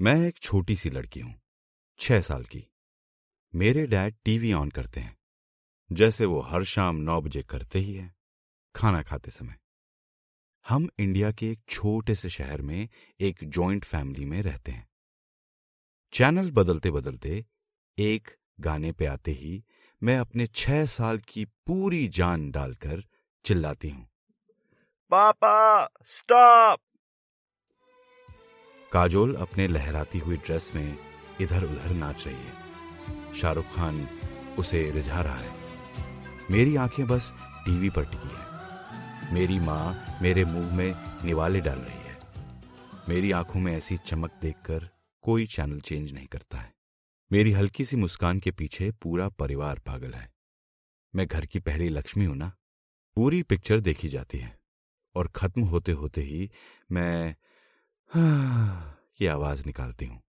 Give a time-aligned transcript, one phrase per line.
[0.00, 1.34] मैं एक छोटी सी लड़की हूँ,
[2.00, 2.62] छह साल की।
[3.54, 5.16] मेरे डैड टीवी ऑन करते हैं,
[5.90, 8.14] जैसे वो हर शाम नौ बजे करते ही हैं,
[8.74, 9.56] खाना खाते समय।
[10.66, 12.88] हम इंडिया के एक छोटे से शहर में
[13.20, 14.88] एक जॉइंट फैमिली में रहते हैं।
[16.12, 17.44] चैनल बदलते बदलते
[17.98, 19.62] एक गाने पे आते ही
[20.02, 23.04] मैं अपने छह साल की पूरी जान डालकर
[23.44, 24.08] चिल्लाती हूँ।
[25.12, 26.80] पापा, स्टॉप!
[28.92, 30.98] काजोल अपने लहराती हुई ड्रेस में
[31.40, 32.52] इधर उधर नाच रही है।
[33.34, 34.08] शाहरुख खान
[34.58, 35.56] उसे रिझा रहा है।
[36.50, 38.50] मेरी आँखें बस टीवी पर टिकी हैं।
[39.34, 42.18] मेरी माँ मेरे मुँह में निवाले डाल रही है।
[43.08, 44.88] मेरी आँखों में ऐसी चमक देखकर
[45.22, 46.74] कोई चैनल चेंज नहीं करता है।
[47.32, 50.32] मेरी हल्की सी मुस्कान के पीछे पूरा परिवार पागल है।
[51.14, 52.52] मैं घर की पहली लक्ष्मी हूँ ना?
[53.16, 54.58] पूरी पिक्चर देखी जाती है।
[55.14, 56.50] और खत्म होते होते ही
[56.92, 57.36] मैं
[58.16, 60.20] की आवाज़ निकालती हूँ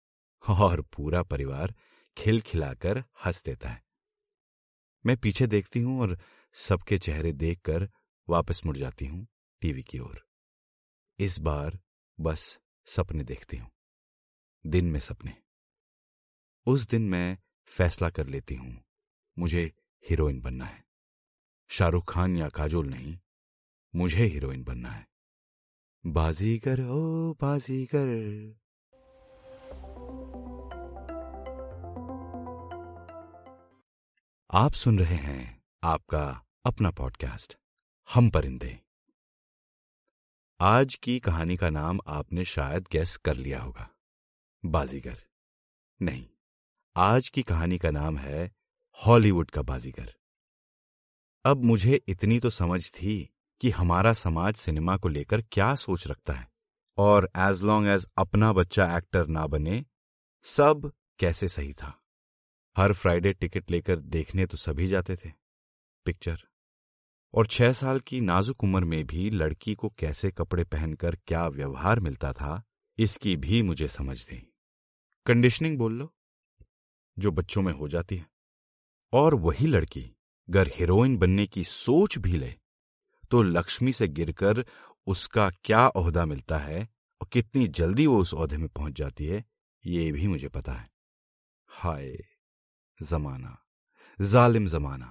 [0.44, 1.74] और पूरा परिवार
[2.16, 3.82] खिलखिलाकर हंस देता है।
[5.04, 6.18] मैं पीछे देखती हूँ और
[6.54, 7.88] सबके चेहरे देखकर
[8.28, 9.26] वापस मुड़ जाती हूँ
[9.62, 10.22] टीवी की ओर।
[11.18, 11.78] इस बार
[12.18, 13.70] बस सपने देखती हूँ,
[14.66, 15.36] दिन में सपने।
[16.66, 18.76] उस दिन मैं फैसला कर लेती हूँ,
[19.38, 19.72] मुझे
[20.04, 20.84] हीरोइन बनना है।
[21.70, 23.18] शाहरुख खान या काजोल नहीं,
[23.94, 25.09] मुझे हीरोइन बनना है।
[26.06, 28.06] बाजीगर ओ बाजीगर।
[34.50, 37.56] आप सुन रहे हैं आपका अपना पॉडकास्ट
[38.14, 38.80] हम परिंदे।
[40.60, 43.90] आज की कहानी का नाम आपने शायद गैस कर लिया होगा।
[44.64, 45.22] बाजीगर।
[46.02, 46.28] नहीं,
[46.96, 48.52] आज की कहानी का नाम है
[49.06, 50.14] हॉलीवुड का बाजीगर।
[51.44, 53.30] अब मुझे इतनी तो समझ थी
[53.60, 56.48] कि हमारा समाज सिनेमा को लेकर क्या सोच रखता है
[56.98, 59.84] और एज लॉन्ग एज अपना बच्चा एक्टर ना बने,
[60.44, 61.96] सब कैसे सही था?
[62.76, 65.30] हर फ्राइडे टिकट लेकर देखने तो सभी जाते थे
[66.06, 66.42] पिक्चर
[67.34, 72.00] और छह साल की नाजुक उम्र में भी लड़की को कैसे कपड़े पहनकर क्या व्यवहार
[72.00, 72.62] मिलता था,
[72.98, 74.36] इसकी भी मुझे समझ थी
[75.26, 76.12] कंडीशनिंग बोल लो,
[77.18, 78.26] जो बच्चों में हो जाती है।
[79.12, 80.02] और वही लड़की,
[80.48, 82.54] अगर हीरोइन बनने की सोच भी ले
[83.30, 84.64] तो लक्ष्मी से गिरकर
[85.06, 86.88] उसका क्या ओहदा मिलता है
[87.20, 89.44] और कितनी जल्दी वो उस ओहदे में पहुँच जाती है,
[89.86, 90.90] ये भी मुझे पता है।
[91.66, 92.16] हाय,
[93.02, 93.64] जमाना,
[94.20, 95.06] जालिम जमाना।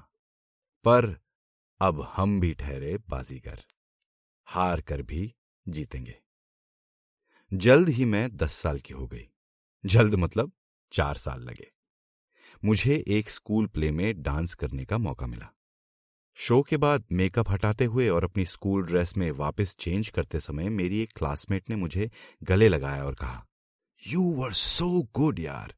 [0.83, 1.19] पर
[1.79, 3.63] अब हम भी ठहरे बाजीगर,
[4.45, 5.35] हार कर भी
[5.67, 6.21] जीतेंगे।
[7.53, 9.29] जल्द ही मैं दस साल की हो गई।
[9.85, 10.51] जल्द मतलब
[10.91, 11.71] चार साल लगे।
[12.65, 15.53] मुझे एक स्कूल प्ले में डांस करने का मौका मिला।
[16.41, 20.69] शो के बाद मेकअप हटाते हुए और अपनी स्कूल ड्रेस में वापस चेंज करते समय
[20.69, 22.11] मेरी एक क्लासमेट ने मुझे
[22.43, 23.47] गले लगाया और कहा
[24.07, 25.75] यू वर सो गुड यार।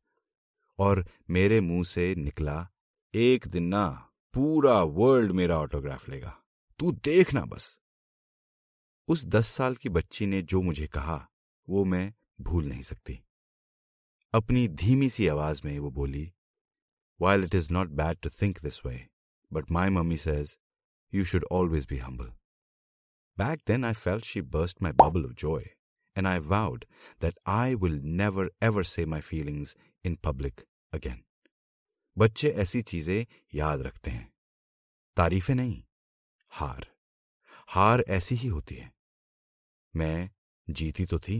[0.79, 2.69] और मेरे मुँह से निकला,
[3.13, 6.38] एक दिन ना, पूरा वर्ल्ड मेरा ऑटोग्राफ लेगा।
[6.79, 7.79] तू देखना बस।
[9.07, 11.29] उस दस साल की बच्ची ने जो मुझे कहा,
[11.69, 13.23] वो मैं भूल नहीं सकती।
[14.33, 16.33] अपनी धीमी सी आवाज़ में वो बोली
[17.21, 19.10] while it is not bad to think this way
[19.51, 20.57] But my mummy says,
[21.13, 22.29] you should always be humble.
[23.38, 25.72] Back then, I felt she burst my bubble of joy,
[26.16, 26.85] and I vowed
[27.19, 31.23] that I will never ever say my feelings in public again.
[32.17, 33.25] बच्चे ऐसी चीज़ें
[33.56, 34.28] याद रखते हैं
[35.17, 35.81] तारीफें नहीं
[36.51, 36.85] हार
[37.69, 38.91] हार ऐसी ही होती है
[39.95, 40.29] मैं
[40.68, 41.39] जीती तो थी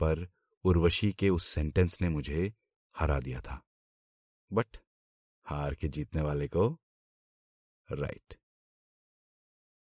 [0.00, 0.26] पर
[0.64, 2.52] उर्वशी के उस सेंटेंस ने मुझे
[2.94, 3.60] हरा दिया था
[4.50, 4.76] बट
[5.46, 6.64] हार के जीतने वाले को
[7.98, 8.34] right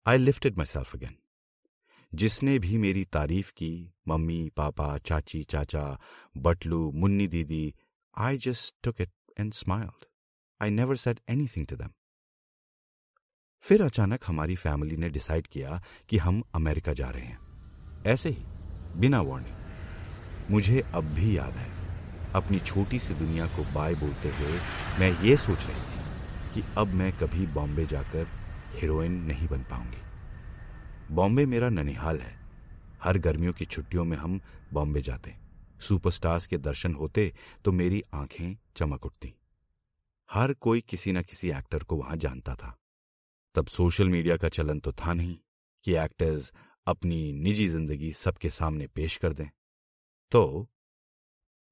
[0.06, 1.16] I lifted my self again
[2.14, 6.00] जिसने भी मेरी तारीफ़ की, मम्मी, पापा, चाची, चाचा,
[6.38, 7.74] बटलू, मुन्नी दीदी
[8.18, 10.06] I just took it and smiled
[10.62, 11.90] I never said anything to them
[13.60, 18.44] फिर अचानक हमारी फैमिली ने डिसाइड किया कि हम अमेरिका जा रहे हैं। ऐसे ही,
[19.00, 21.72] बिना वार्निंग मुझे अब भी याद है,
[22.34, 24.60] अपनी छोटी सी दुनिया को बाय बोलते हुए
[25.00, 25.93] मैं ये सोच रही
[26.54, 28.28] कि अब मैं कभी बॉम्बे जाकर
[28.74, 32.36] हीरोइन नहीं बन पाऊँगी। बॉम्बे मेरा ननिहाल है।
[33.04, 34.40] हर गर्मियों की छुट्टियों में हम
[34.74, 35.36] बॉम्बे जाते
[35.82, 37.32] सुपरस्टार्स के दर्शन होते
[37.66, 39.34] तो मेरी आँखें चमक उठती।
[40.30, 42.76] हर कोई किसी न किसी एक्टर को वहाँ जानता था।
[43.56, 45.38] तब सोशल मीडिया का चलन तो था नहीं
[45.86, 46.52] कि एक्टर्स
[46.88, 49.50] अपनी निजी ज़िंदगी सबके सामने पेश कर दें।
[50.32, 50.70] तो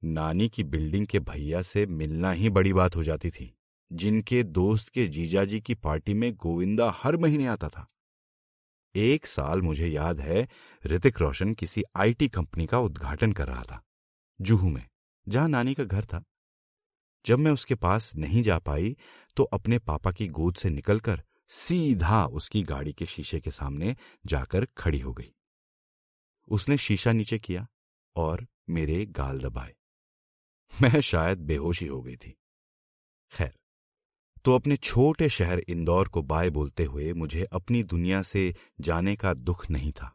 [0.04, 3.54] नानी की बिल्डिंग के भैया से मिलना ही बड़ी बात हो जाती थी।
[3.92, 7.88] जिनके दोस्त के जीजाजी की पार्टी में गोविंदा हर महीने आता था।
[8.96, 10.48] एक साल मुझे याद है,
[10.86, 13.82] ऋतिक रोशन किसी आईटी कंपनी का उद्घाटन कर रहा था,
[14.40, 14.86] जुहू में,
[15.28, 16.24] जहाँ नानी का घर था।
[17.26, 18.96] जब मैं उसके पास नहीं जा पाई
[19.38, 23.96] तो अपने पापा की गोद से निकलकर सीधा उसकी गाड़ी के शीशे के सामने
[24.26, 25.32] जाकर खड़ी हो गई।
[26.48, 27.68] उसने शीशा नीचे किया
[28.16, 29.76] और मेरे गाल दबाए।
[30.74, 32.36] मैं शायद बेहोशी हो गई थी।
[33.32, 33.54] खैर
[34.46, 39.34] तो अपने छोटे शहर इंदौर को बाय बोलते हुए मुझे अपनी दुनिया से जाने का
[39.34, 40.12] दुख नहीं था।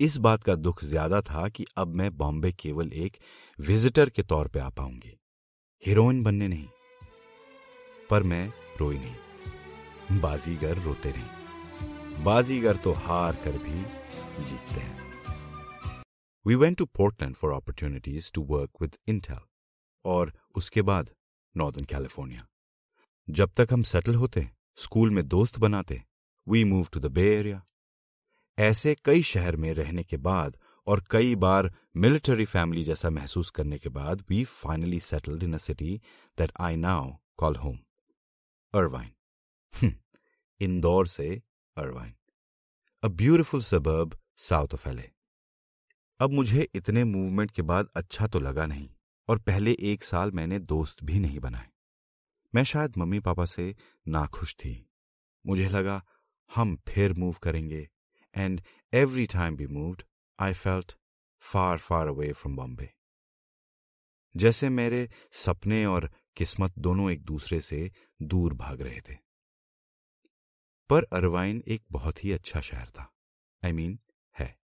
[0.00, 3.16] इस बात का दुख ज़्यादा था कि अब मैं बॉम्बे केवल एक
[3.58, 5.16] विजिटर के तौर पे आ पाऊँगी।
[5.82, 6.66] हीरोइन बनने नहीं।
[8.10, 8.46] पर मैं
[8.80, 13.82] रोई नहीं। बाजीगर रोते नहीं। बाजीगर तो हार कर भी
[14.44, 14.98] जीतते हैं।
[16.46, 19.46] We went to Portland for opportunities to work with Intel
[20.04, 21.10] और उसके बाद
[21.54, 22.46] नॉर्दर्न कैलिफ़ोर्निया
[23.28, 26.02] जब तक हम सेटल होते स्कूल में दोस्त बनाते
[26.48, 27.62] we move to the bay area
[28.58, 30.56] ऐसे कई शहर में रहने के बाद
[30.86, 35.58] और कई बार मिलिट्री फैमिली जैसा महसूस करने के बाद we finally settled in a
[35.58, 36.00] city
[36.38, 37.78] that I now call home
[38.74, 39.12] Irvine
[40.60, 41.42] Indore से
[41.76, 42.14] Irvine
[43.04, 45.10] a beautiful suburb south of LA
[46.20, 48.88] अब मुझे इतने मूवमेंट के बाद अच्छा तो लगा नहीं
[49.28, 51.68] और पहले एक साल मैंने दोस्त भी नहीं बनाए।
[52.54, 53.76] मैं शायद मम्मी पापा से
[54.08, 54.90] नाखुश थी।
[55.46, 56.06] मुझे लगा
[56.54, 57.90] हम फिर मूव करेंगे.
[58.36, 58.62] And
[58.94, 60.02] every time we moved
[60.40, 60.92] I felt
[61.40, 62.94] far far away from Bombay
[64.36, 67.92] जैसे मेरे सपने और किस्मत दोनों एक दूसरे से
[68.22, 69.16] दूर भाग रहे थे।
[70.88, 73.12] पर अरवाइन एक बहुत ही अच्छा शहर था।
[73.64, 74.58] आई I मीन mean, है।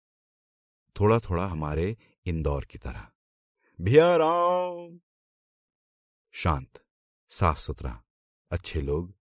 [0.99, 3.11] थोड़ा थोड़ा हमारे इंदौर की तरह।
[3.81, 4.99] भैया राम!
[6.31, 6.84] शांत।
[7.31, 8.03] साफ़ सुथरा
[8.51, 9.13] अच्छे लोग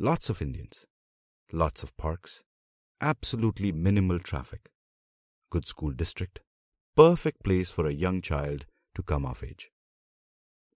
[0.00, 0.84] lots of Indians
[1.54, 2.44] lots of parks
[3.00, 4.68] absolutely minimal traffic
[5.52, 6.38] good school district
[6.96, 8.64] perfect place for a young child
[8.94, 9.68] to come of age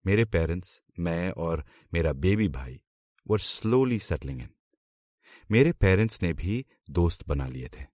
[0.06, 2.80] मेरे पेरेंट्स मैं और मेरा बेबी भाई
[3.26, 4.50] वर स्लोली सेटलिंग इन
[5.50, 7.86] मेरे पेरेंट्स ने भी दोस्त बना लिए थे।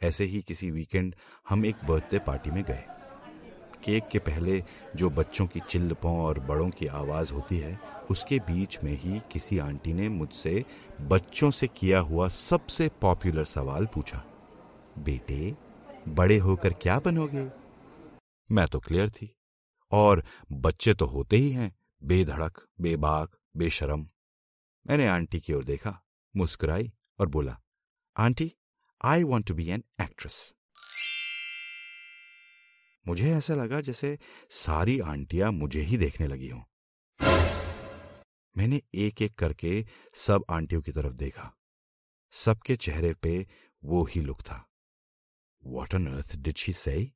[0.00, 1.14] ऐसे ही किसी वीकेंड
[1.48, 2.99] हम एक बर्थडे पार्टी में गए।
[3.84, 4.64] केक के पहले
[4.96, 7.80] जो बच्चों की चिल्लपों और बड़ों की आवाज़ होती है,
[8.10, 10.64] उसके बीच में ही किसी आंटी ने मुझसे
[11.00, 14.24] बच्चों से किया हुआ सबसे पॉपुलर सवाल पूछा।
[14.98, 15.56] बेटे,
[16.08, 17.50] बड़े होकर क्या बनोगे?
[18.54, 19.36] मैं तो क्लियर थी।
[19.90, 24.08] और बच्चे तो होते ही हैं, बेधड़क, बेबाक, बेशरम।
[24.86, 26.02] मैंने आंटी की ओर देखा,
[26.36, 27.60] मुस्कुराई और बोला,
[28.16, 28.52] aunty
[29.04, 30.54] I want to be an actress
[33.08, 34.18] मुझे ऐसा लगा जैसे
[34.50, 36.62] सारी आंटियाँ मुझे ही देखने लगी हों।
[38.56, 41.56] मैंने एक एक करके सब आंटियों की तरफ़ देखा।
[42.32, 43.46] सबके चेहरे पे
[43.84, 44.68] वो ही लुक था।
[45.64, 47.12] What on earth did she say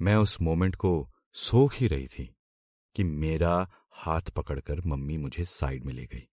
[0.00, 2.36] मैं उस मोमेंट को सोख ही रही थी
[2.96, 6.28] कि मेरा हाथ पकड़कर मम्मी मुझे साइड में ले गई।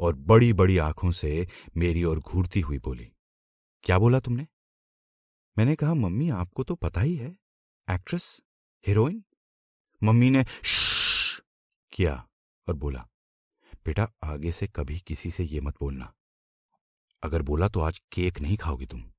[0.00, 3.12] और बड़ी बड़ी आँखों से मेरी ओर घूरती हुई बोली
[3.88, 4.46] क्या बोला तुमने?
[5.58, 7.38] मैंने कहा, मम्मी, आपको तो पता ही है,
[7.90, 8.42] एक्ट्रेस,
[8.86, 9.24] हीरोइन?
[10.02, 10.44] मम्मी ने
[11.92, 12.28] किया
[12.68, 13.08] और बोला,
[13.84, 16.14] बेटा, आगे से कभी किसी से ये मत बोलना।
[17.22, 19.12] अगर बोला तो आज केक नहीं खाओगी तुम।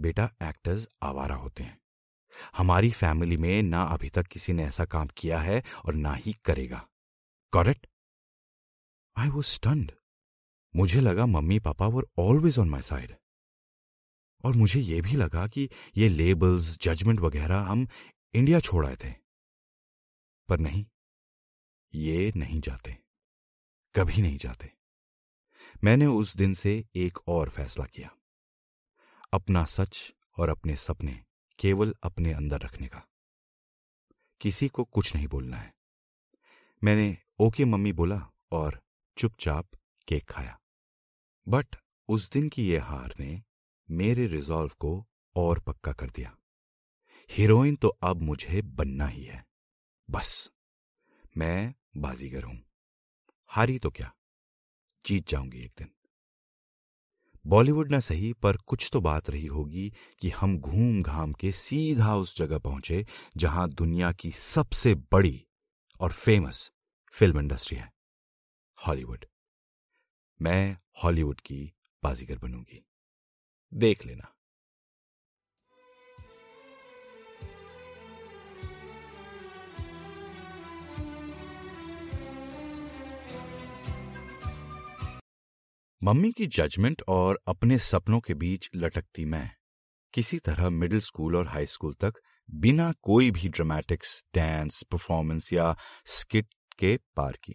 [0.00, 1.80] बेटा, एक्टर्स आवारा होते हैं।
[2.56, 6.32] हमारी फैमिली में ना अभी तक किसी ने ऐसा काम किया है और ना ही
[6.32, 6.88] करेगा।
[7.52, 7.86] करेक्ट
[9.16, 9.92] आई वॉज़ स्टंड
[10.76, 13.16] मुझे लगा, mummy, papa were always on my side
[14.44, 17.88] और मुझे यह भी लगा कि ये लेबल्स जजमेंट वगैरह हम
[18.34, 19.14] इंडिया छोड़ आए थे।
[20.48, 20.86] पर नहीं,
[21.94, 22.98] ये नहीं जाते।
[23.94, 24.72] कभी नहीं जाते।
[25.84, 28.16] मैंने उस दिन से एक और फैसला किया।
[29.32, 31.24] अपना सच और अपने सपने
[31.58, 33.02] केवल अपने अंदर रखने का।
[34.40, 35.74] किसी को कुछ नहीं बोलना है।
[36.84, 38.82] मैंने ओके मम्मी बोला और
[39.18, 39.68] चुपचाप
[40.08, 40.60] केक खाया।
[41.48, 41.76] बट
[42.08, 43.42] उस दिन की यह हार ने
[43.90, 46.36] मेरे रिजॉल्व को और पक्का कर दिया।
[47.30, 49.44] हीरोइन तो अब मुझे बनना ही है।
[50.10, 50.50] बस,
[51.36, 52.58] मैं बाजीगर हूँ।
[53.46, 54.14] हारी तो क्या?
[55.06, 55.88] जीत जाऊँगी एक दिन।
[57.46, 62.16] बॉलीवुड ना सही, पर कुछ तो बात रही होगी कि हम घूम घाम के सीधा
[62.16, 65.46] उस जगह पहुँचे जहाँ दुनिया की सबसे बड़ी
[66.00, 66.72] और फ़ेमस
[67.12, 67.92] फ़िल्म इंडस्ट्री है
[68.78, 69.24] हॉलीवुड
[70.42, 72.84] मैं हॉलीवुड की बाजीगर बनूँगी।
[73.74, 74.34] देख लेना।
[86.02, 89.50] मम्मी की जजमेंट और अपने सपनों के बीच लटकती मैं।
[90.14, 92.12] किसी तरह मिडिल स्कूल और हाई स्कूल तक
[92.54, 96.48] बिना कोई भी ड्रामेटिक्स डांस परफॉर्मेंस या स्किट
[96.78, 97.54] के पार की।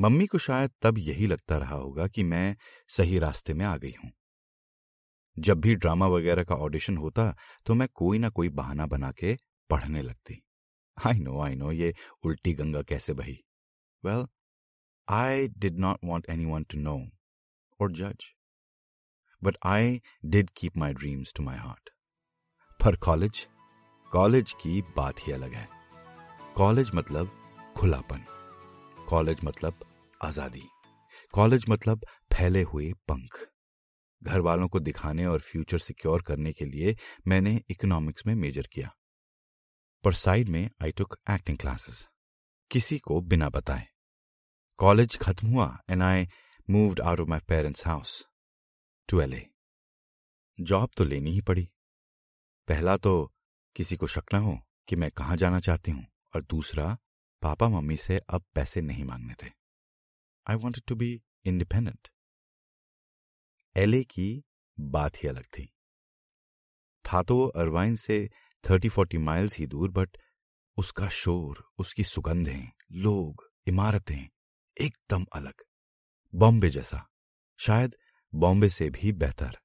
[0.00, 2.56] मम्मी को शायद तब यही लगता रहा होगा कि मैं
[2.88, 4.12] सही रास्ते में आ गई हूँ।
[5.36, 7.34] जब भी ड्रामा वगैरह का ऑडिशन होता
[7.66, 9.36] तो मैं कोई ना कोई बहाना बना के
[9.70, 10.42] पढ़ने लगती।
[10.98, 13.38] आई नो आई नो, ये उल्टी गंगा कैसे बही?
[14.04, 14.26] Well
[15.08, 16.96] I did not want anyone to know
[17.80, 18.26] or जज
[19.42, 21.90] but I did keep my dreams to my heart
[22.80, 23.46] पर कॉलेज
[24.12, 25.68] कॉलेज की बात ही अलग है।
[26.56, 27.30] कॉलेज मतलब
[27.76, 28.24] खुलापन।
[29.08, 29.84] कॉलेज मतलब
[30.20, 30.68] आज़ादी।
[31.34, 33.38] कॉलेज मतलब फैले हुए पंख।
[34.22, 36.96] घर वालों को दिखाने और फ्यूचर सिक्योर करने के लिए
[37.28, 38.90] मैंने इकोनॉमिक्स में मेजर किया।
[40.04, 42.06] पर साइड में आई टुक एक्टिंग क्लासेस
[42.70, 43.86] किसी को बिना बताए।
[44.78, 46.26] कॉलेज खत्म हुआ and I
[46.68, 48.24] moved out of my parents house
[49.08, 49.40] to LA
[50.58, 51.68] job तो लेनी ही पड़ी।
[52.68, 53.32] पहला तो
[53.76, 56.96] किसी को शक ना हो कि मैं कहाँ जाना चाहती हूँ और दूसरा,
[57.42, 59.50] पापा मम्मी से अब पैसे नहीं मांगने थे।
[60.46, 62.08] I wanted to be independent
[63.76, 64.44] LA की
[64.80, 65.72] बात ही अलग थी।
[67.04, 68.30] था तो अरवाइन से
[68.70, 70.16] थर्टी फोर्टी माइल्स ही दूर, बट
[70.76, 74.28] उसका शोर, उसकी सुगंधें, लोग, इमारतें,
[74.80, 75.54] एकदम अलग।
[76.34, 77.08] बॉम्बे जैसा।
[77.56, 77.96] शायद
[78.34, 79.58] बॉम्बे से भी बेहतर।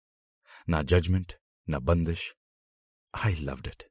[0.70, 1.34] ना जजमेंट,
[1.70, 2.36] ना बंदिश।
[3.26, 3.84] I loved it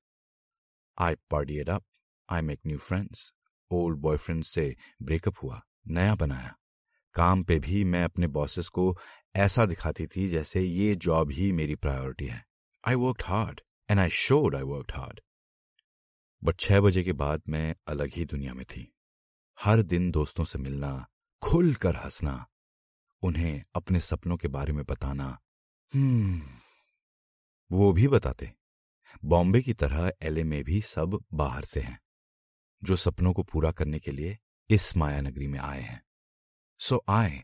[0.99, 1.85] I party it up
[2.31, 3.33] I make new friends
[3.71, 6.57] old boyfriend से ब्रेकअप हुआ, नया बनाया।
[7.17, 8.97] काम पे भी मैं अपने बॉसेस को
[9.37, 12.45] ऐसा दिखाती थी जैसे ये जॉब ही मेरी प्रायोरिटी है।
[12.85, 15.21] I work hard and I showed I work hard
[16.43, 18.93] but छह बजे के बाद मैं अलग ही दुनिया में थी।
[19.59, 21.07] हर दिन दोस्तों से मिलना,
[21.43, 22.47] खुलकर हंसना,
[23.23, 25.39] उन्हें अपने सपनों के बारे में बताना
[25.93, 26.43] हम्म
[27.71, 28.53] वो भी बताते।
[29.25, 31.99] बॉम्बे की तरह एलए में भी सब बाहर से हैं,
[32.83, 34.39] जो सपनों को पूरा करने के लिए
[34.71, 36.06] इस माया नगरी में आए हैं।
[36.80, 37.42] So I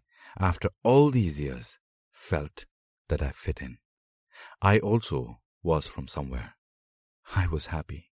[0.50, 1.78] after all these years
[2.18, 2.66] felt
[3.10, 3.78] that I fit in.
[4.62, 6.56] I also was from somewhere.
[7.28, 8.10] I was happy,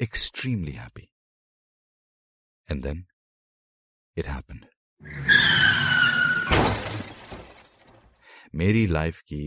[0.00, 1.10] extremely happy.
[2.68, 3.06] And then
[4.16, 4.66] it happened.
[8.54, 9.44] मेरी लाइफ की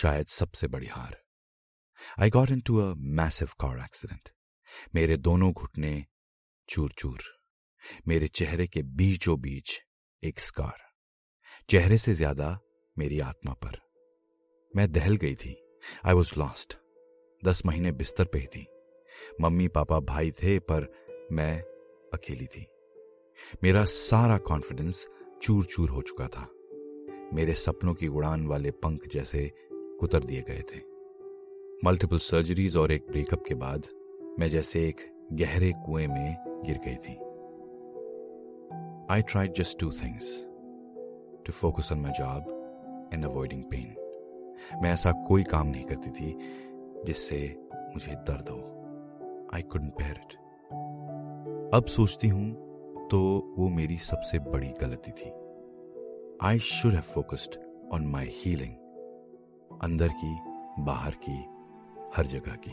[0.00, 1.16] शायद सबसे बड़ी हार
[2.22, 4.28] I got into a massive car accident
[4.94, 5.94] मेरे दोनों घुटने
[6.68, 7.22] चूर चूर
[8.08, 9.78] मेरे चेहरे के बीचों बीच
[10.23, 10.75] एक स्कार।
[11.69, 12.59] चेहरे से ज़्यादा
[12.97, 13.77] मेरी आत्मा पर।
[14.75, 16.77] मैं दहल गई थी। आई वॉज़ लॉस्ट
[17.45, 18.67] दस महीने बिस्तर पे ही थी।
[19.41, 20.87] मम्मी, पापा, भाई थे, पर
[21.31, 21.61] मैं
[22.13, 22.65] अकेली थी।
[23.63, 25.07] मेरा सारा कॉन्फिडेंस
[25.41, 26.49] चूर चूर हो चुका था।
[27.33, 30.81] मेरे सपनों की उड़ान वाले पंख जैसे कुतर दिए गए थे।
[31.85, 33.87] मल्टीपल सर्जरीज और एक ब्रेकअप के बाद
[34.39, 37.26] मैं जैसे एक गहरे कुएँ में गिर गई थी।
[39.11, 40.29] I tried just two things
[41.45, 46.33] to focus on my job and avoiding pain मैं ऐसा कोई काम नहीं करती थी
[47.05, 47.37] जिससे
[47.73, 48.57] मुझे दर्द हो।
[49.55, 50.35] आई कुडंट बेयर इट
[51.75, 53.19] अब सोचती हूँ तो
[53.57, 55.31] वो मेरी सबसे बड़ी गलती थी।
[56.47, 57.59] I should have focused
[57.93, 58.73] on my healing
[59.81, 60.35] अंदर की,
[60.83, 61.37] बाहर की,
[62.15, 62.71] हर जगह की।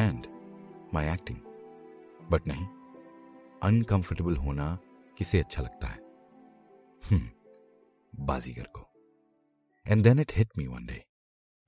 [0.00, 0.26] एंड
[0.94, 1.38] माई एक्टिंग
[2.30, 2.66] बट नहीं
[3.62, 4.78] अनकंफर्टेबल होना
[5.18, 5.98] किसे अच्छा लगता है?
[7.04, 7.30] हम्म,
[8.26, 8.92] बाजीगर को।
[9.92, 11.00] And then it hit me one day.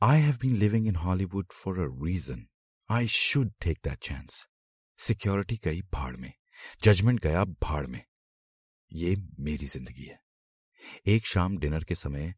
[0.02, 2.38] I have been living in Hollywood for a reason.
[2.90, 4.34] I should take that chance.
[4.98, 6.32] Security गई भाड़ में।
[6.82, 8.04] जजमेंट गया भाड़ में।
[8.92, 10.20] ये मेरी ज़िंदगी है।
[11.06, 12.34] एक शाम डिनर के समय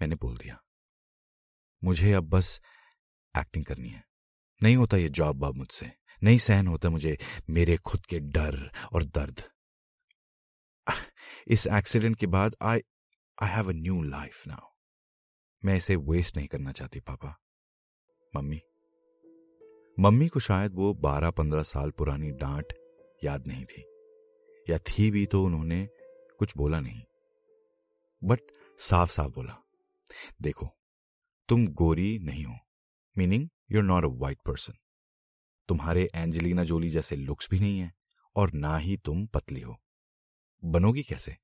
[0.00, 0.60] मैंने बोल दिया
[1.84, 2.60] मुझे अब बस
[3.38, 4.04] एक्टिंग करनी है।
[4.62, 7.18] नहीं होता ये जॉब बाब मुझसे। नहीं सहन होता मुझे
[7.50, 9.53] मेरे खुद के डर और दर्द।
[11.48, 12.80] इस एक्सीडेंट के बाद I
[13.42, 14.68] I have a new life now
[15.64, 17.40] मैं इसे वेस्ट नहीं करना चाहती, पापा।
[18.36, 18.60] मम्मी।
[20.00, 22.72] मम्मी को शायद वो बारह पंद्रह साल पुरानी डांट
[23.24, 23.84] याद नहीं थी।
[24.70, 25.88] या थी भी तो उन्होंने
[26.38, 27.02] कुछ बोला नहीं।
[28.24, 28.40] बट
[28.80, 29.56] साफ़ साफ़ बोला,
[30.42, 30.68] देखो,
[31.48, 32.58] तुम गोरी नहीं हो
[33.18, 34.72] meaning you are not a white person
[35.68, 37.92] तुम्हारे एंजेलिना जोली जैसे लुक्स भी नहीं है
[38.36, 39.83] और ना ही तुम पतली हो।
[40.64, 41.36] बनोगी कैसे?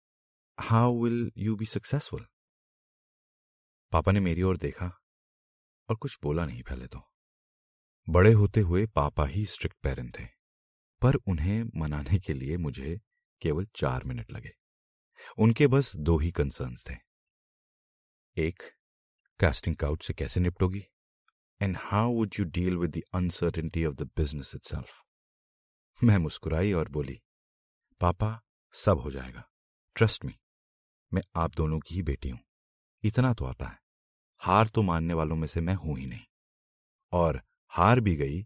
[0.59, 2.27] How will you be successful
[3.93, 4.87] पापा ने मेरी ओर देखा
[5.89, 7.00] और कुछ बोला नहीं पहले तो।
[8.09, 10.27] बड़े होते हुए पापा ही स्ट्रिक्ट पेरेंट थे,
[11.03, 13.00] पर उन्हें मनाने के लिए मुझे
[13.43, 14.53] केवल चार मिनट लगे।
[15.39, 16.97] उनके बस दो ही कंसर्न्स थे।
[18.37, 18.62] एक
[19.41, 20.85] कास्टिंग काउट से कैसे निपटोगी?
[21.61, 25.03] And how would you deal with the uncertainty of the business itself
[26.00, 27.21] मैं मुस्कुराई और बोली,
[28.00, 28.41] पापा
[28.75, 29.45] सब हो जाएगा।
[29.97, 30.35] ट्रस्ट मी
[31.12, 32.39] मैं आप दोनों की ही बेटी हूँ।
[33.05, 33.79] इतना तो आता है।
[34.41, 36.25] हार तो मानने वालों में से मैं हूँ ही नहीं।
[37.12, 37.41] और
[37.73, 38.43] हार भी गई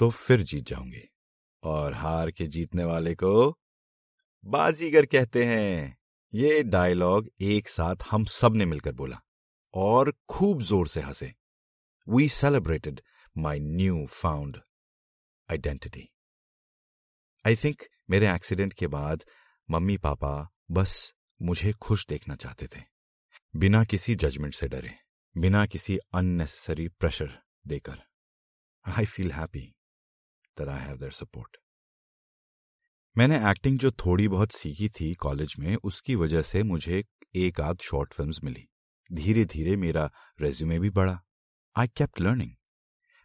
[0.00, 1.08] तो फिर जीत जाऊँगी।
[1.62, 3.58] और हार के जीतने वाले को
[4.44, 5.96] बाजीगर कहते हैं।
[6.32, 9.20] ये डायलॉग एक साथ हम सबने मिलकर बोला
[9.74, 11.32] और खूब ज़ोर से हंसे।
[12.06, 13.00] We celebrated
[13.36, 14.60] my new found
[15.48, 16.08] identity
[17.44, 19.24] I think मेरे एक्सीडेंट के बाद
[19.70, 22.82] मम्मी पापा बस मुझे खुश देखना चाहते थे।
[23.56, 24.94] बिना किसी जजमेंट से डरे,
[25.36, 28.02] बिना किसी अननेसेसरी प्रेशर देकर।
[28.86, 29.60] I feel happy
[30.58, 31.56] that I have their support
[33.16, 37.78] मैंने एक्टिंग जो थोड़ी बहुत सीखी थी कॉलेज में, उसकी वजह से मुझे एक आध
[37.80, 38.68] शॉर्ट फिल्म्स मिली।
[39.10, 40.10] धीरे धीरे मेरा
[40.40, 41.20] रेज्यूमे भी बढ़ा।
[41.76, 42.52] आई केप्ट लर्निंग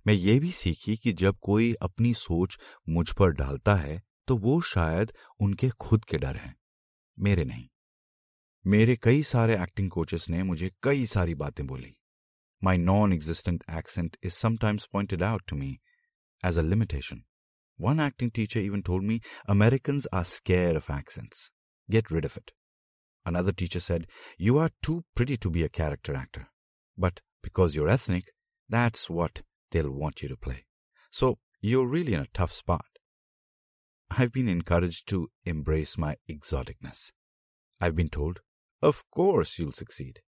[0.07, 2.57] मैं ये भी सीखी कि जब कोई अपनी सोच
[2.89, 6.55] मुझ पर डालता है तो वो शायद उनके खुद के डर हैं।
[7.19, 7.67] मेरे नहीं।
[8.65, 11.95] मेरे कई सारे एक्टिंग कोचेस ने मुझे कई सारी बातें बोली।
[12.63, 15.79] My non existent accent is sometimes pointed out to me
[16.45, 17.23] as a limitation
[17.81, 21.51] one acting teacher even told me American are scare of accents
[21.91, 22.51] get rid of it
[23.27, 24.07] another teacher said
[24.41, 26.45] you are too pretty to be a character actor
[26.99, 28.29] but because you're ethnic
[28.71, 29.39] that's what
[29.71, 30.55] they want you to play
[31.11, 32.92] so you're really in a tough spot
[34.12, 37.12] I've been encouraged to embrace my exoticness.
[37.80, 38.40] I've been told,
[38.82, 40.20] of course you'll succeed.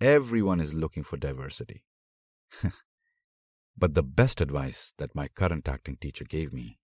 [0.00, 1.84] Everyone is looking for diversity.
[3.76, 6.78] but the best advice that my current acting teacher gave me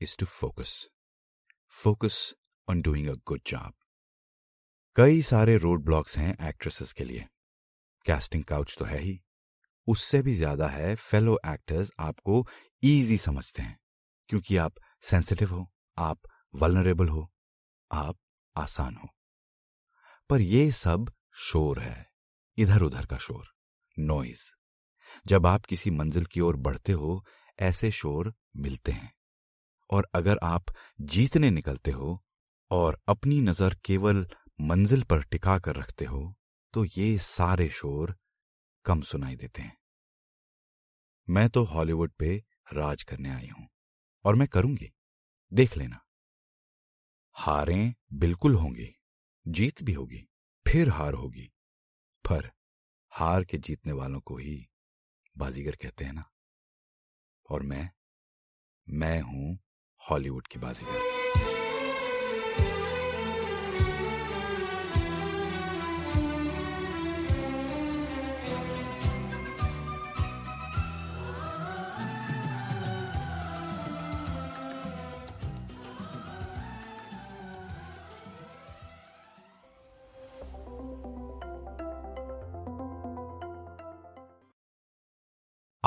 [0.00, 0.88] is to focus.
[1.68, 2.34] Focus
[2.68, 3.72] on doing a good job.
[4.96, 7.26] कई सारे road blocks हैं actresses के लिए
[8.06, 9.20] casting couch तो है ही
[9.88, 12.46] उससे भी ज्यादा है फेलो एक्टर्स आपको
[12.82, 13.78] इजी समझते हैं
[14.28, 16.19] क्योंकि आप सेंसिटिव हो आप
[16.53, 17.29] वलनरेबल हो,
[17.91, 18.17] आप
[18.55, 19.09] आसान हो।
[20.29, 22.05] पर यह सब शोर है
[22.57, 23.45] इधर उधर का शोर
[23.97, 24.43] नॉइज़
[25.25, 27.23] जब आप किसी मंजिल की ओर बढ़ते हो,
[27.59, 29.11] ऐसे शोर मिलते हैं।
[29.89, 32.21] और अगर आप जीतने निकलते हो
[32.71, 34.25] और अपनी नज़र केवल
[34.61, 36.33] मंजिल पर टिका कर रखते हो
[36.73, 38.15] तो ये सारे शोर
[38.85, 39.77] कम सुनाई देते हैं।
[41.27, 42.35] मैं तो हॉलीवुड पे
[42.73, 43.67] राज करने आई हूँ,
[44.25, 44.91] और मैं करूँगी।
[45.53, 46.05] देख लेना।
[47.33, 48.95] हारें बिल्कुल होंगी,
[49.47, 50.27] जीत भी होगी,
[50.67, 51.53] फिर हार होगी।
[52.29, 52.51] पर
[53.11, 54.69] हार के जीतने वालों को ही
[55.37, 56.31] बाजीगर कहते हैं ना।
[57.49, 57.91] और मैं
[58.89, 59.59] मैं हूँ
[60.09, 61.26] हॉलीवुड की बाजीगर।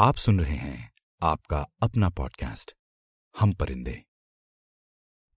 [0.00, 0.90] आप सुन रहे हैं
[1.22, 2.72] आपका अपना पॉडकास्ट
[3.38, 4.04] हम परिंदे।